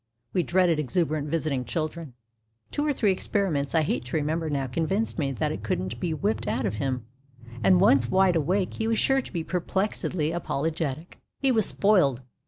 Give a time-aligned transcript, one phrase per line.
[0.33, 2.13] (We dreaded exuberant visiting children.)
[2.71, 6.11] Two or three experiments I hate to remember now convinced me that it couldn't be
[6.11, 7.05] whipped out of him,
[7.63, 11.19] and once wide awake he was sure to be perplexedly apologetic.
[11.39, 12.21] He was spoiled.